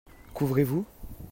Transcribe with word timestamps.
Qu'ouvrez-vous? 0.33 0.83